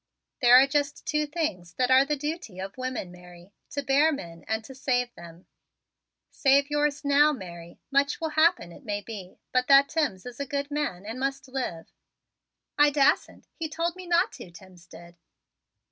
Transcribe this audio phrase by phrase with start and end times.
[0.41, 4.43] "There are just two things that are the duty of women, Mary: to bear men
[4.47, 5.45] and to save them.
[6.31, 7.79] Save yours now, Mary.
[7.91, 11.47] Much will happen, it may be; but that Timms is a good man and must
[11.49, 11.91] live."
[12.79, 13.45] "I dassent.
[13.53, 15.17] He told me not to, Timms did."